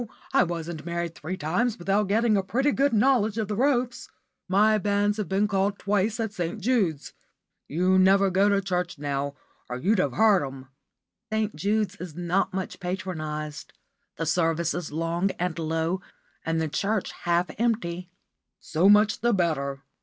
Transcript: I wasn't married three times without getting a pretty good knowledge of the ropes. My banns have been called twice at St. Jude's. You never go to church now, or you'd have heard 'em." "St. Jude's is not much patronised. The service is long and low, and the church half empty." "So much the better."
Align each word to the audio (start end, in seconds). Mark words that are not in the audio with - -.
I 0.33 0.41
wasn't 0.43 0.83
married 0.83 1.13
three 1.13 1.37
times 1.37 1.77
without 1.77 2.07
getting 2.07 2.35
a 2.35 2.41
pretty 2.41 2.71
good 2.71 2.91
knowledge 2.91 3.37
of 3.37 3.47
the 3.47 3.55
ropes. 3.55 4.09
My 4.49 4.79
banns 4.79 5.17
have 5.17 5.29
been 5.29 5.47
called 5.47 5.77
twice 5.77 6.19
at 6.19 6.33
St. 6.33 6.59
Jude's. 6.59 7.13
You 7.67 7.99
never 7.99 8.31
go 8.31 8.49
to 8.49 8.63
church 8.63 8.97
now, 8.97 9.35
or 9.69 9.77
you'd 9.77 9.99
have 9.99 10.13
heard 10.13 10.43
'em." 10.43 10.69
"St. 11.31 11.55
Jude's 11.55 11.97
is 11.97 12.15
not 12.15 12.51
much 12.51 12.79
patronised. 12.79 13.73
The 14.17 14.25
service 14.25 14.73
is 14.73 14.91
long 14.91 15.29
and 15.37 15.59
low, 15.59 16.01
and 16.43 16.59
the 16.59 16.67
church 16.67 17.11
half 17.11 17.51
empty." 17.59 18.09
"So 18.59 18.89
much 18.89 19.19
the 19.19 19.33
better." 19.35 19.83